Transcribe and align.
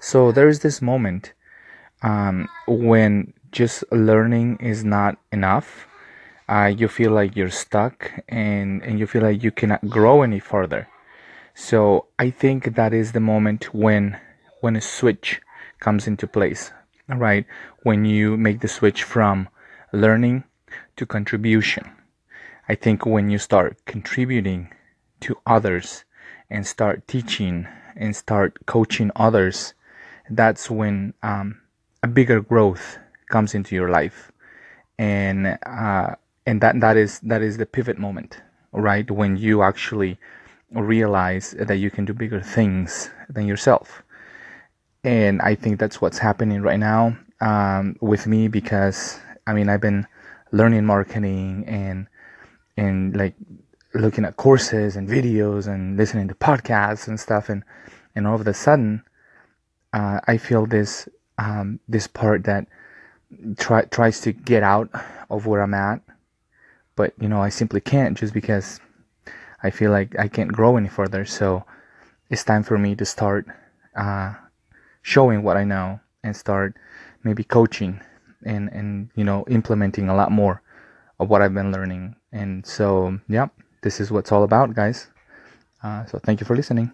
So 0.00 0.32
there 0.32 0.48
is 0.48 0.60
this 0.60 0.80
moment 0.80 1.34
um, 2.02 2.48
when 2.66 3.34
just 3.52 3.84
learning 3.92 4.56
is 4.56 4.82
not 4.82 5.18
enough. 5.30 5.86
Uh, 6.48 6.72
you 6.76 6.88
feel 6.88 7.12
like 7.12 7.36
you're 7.36 7.50
stuck 7.50 8.10
and, 8.28 8.82
and 8.82 8.98
you 8.98 9.06
feel 9.06 9.22
like 9.22 9.42
you 9.42 9.50
cannot 9.50 9.88
grow 9.88 10.22
any 10.22 10.40
further. 10.40 10.88
So 11.54 12.06
I 12.18 12.30
think 12.30 12.74
that 12.74 12.94
is 12.94 13.12
the 13.12 13.20
moment 13.20 13.74
when 13.74 14.18
when 14.60 14.76
a 14.76 14.80
switch 14.80 15.40
comes 15.78 16.06
into 16.06 16.26
place, 16.26 16.70
right? 17.08 17.46
When 17.82 18.04
you 18.04 18.36
make 18.36 18.60
the 18.60 18.68
switch 18.68 19.04
from 19.04 19.48
learning 19.92 20.44
to 20.96 21.06
contribution. 21.06 21.90
I 22.68 22.74
think 22.74 23.04
when 23.04 23.30
you 23.30 23.38
start 23.38 23.84
contributing 23.84 24.72
to 25.20 25.36
others 25.46 26.04
and 26.48 26.66
start 26.66 27.08
teaching 27.08 27.66
and 27.96 28.14
start 28.14 28.66
coaching 28.66 29.10
others, 29.16 29.74
that's 30.30 30.70
when 30.70 31.14
um, 31.22 31.60
a 32.02 32.08
bigger 32.08 32.40
growth 32.40 32.98
comes 33.28 33.54
into 33.54 33.74
your 33.74 33.90
life, 33.90 34.32
and 34.98 35.58
uh, 35.66 36.14
and 36.46 36.60
that 36.60 36.80
that 36.80 36.96
is 36.96 37.20
that 37.20 37.42
is 37.42 37.58
the 37.58 37.66
pivot 37.66 37.98
moment, 37.98 38.40
right? 38.72 39.10
When 39.10 39.36
you 39.36 39.62
actually 39.62 40.18
realize 40.70 41.52
that 41.58 41.76
you 41.76 41.90
can 41.90 42.04
do 42.04 42.14
bigger 42.14 42.40
things 42.40 43.10
than 43.28 43.46
yourself, 43.46 44.02
and 45.04 45.40
I 45.42 45.54
think 45.54 45.78
that's 45.78 46.00
what's 46.00 46.18
happening 46.18 46.62
right 46.62 46.78
now 46.78 47.16
um, 47.40 47.96
with 48.00 48.26
me 48.26 48.48
because 48.48 49.18
I 49.46 49.52
mean 49.52 49.68
I've 49.68 49.80
been 49.80 50.06
learning 50.52 50.84
marketing 50.84 51.64
and 51.66 52.06
and 52.76 53.16
like 53.16 53.34
looking 53.94 54.24
at 54.24 54.36
courses 54.36 54.96
and 54.96 55.08
videos 55.08 55.66
and 55.66 55.96
listening 55.96 56.28
to 56.28 56.34
podcasts 56.34 57.08
and 57.08 57.18
stuff. 57.18 57.48
And 57.48 57.64
and 58.14 58.26
all 58.26 58.40
of 58.40 58.46
a 58.46 58.54
sudden 58.54 59.02
uh, 59.92 60.20
I 60.26 60.36
feel 60.36 60.66
this 60.66 61.08
um, 61.38 61.80
this 61.88 62.06
part 62.06 62.44
that 62.44 62.66
try, 63.56 63.82
tries 63.82 64.20
to 64.22 64.32
get 64.32 64.62
out 64.62 64.90
of 65.30 65.46
where 65.46 65.62
I'm 65.62 65.74
at. 65.74 66.02
But 66.96 67.14
you 67.20 67.28
know 67.28 67.40
I 67.40 67.48
simply 67.48 67.80
can't 67.80 68.16
just 68.16 68.34
because 68.34 68.80
I 69.62 69.70
feel 69.70 69.90
like 69.90 70.18
I 70.18 70.28
can't 70.28 70.52
grow 70.52 70.76
any 70.76 70.88
further. 70.88 71.24
So 71.24 71.64
it's 72.28 72.44
time 72.44 72.62
for 72.62 72.78
me 72.78 72.94
to 72.96 73.04
start 73.04 73.46
uh, 73.96 74.34
showing 75.02 75.42
what 75.42 75.56
I 75.56 75.64
know 75.64 76.00
and 76.22 76.36
start 76.36 76.76
maybe 77.24 77.44
coaching 77.44 78.00
and 78.44 78.68
and 78.70 79.10
you 79.16 79.24
know 79.24 79.44
implementing 79.48 80.08
a 80.08 80.14
lot 80.14 80.30
more 80.30 80.62
of 81.18 81.28
what 81.28 81.42
I've 81.42 81.54
been 81.54 81.72
learning. 81.72 82.16
And 82.32 82.66
so 82.66 83.18
yeah 83.28 83.48
this 83.82 84.00
is 84.00 84.10
what's 84.10 84.30
all 84.30 84.44
about 84.44 84.74
guys. 84.74 85.08
Uh, 85.82 86.04
so 86.04 86.18
thank 86.18 86.40
you 86.40 86.46
for 86.46 86.54
listening 86.54 86.92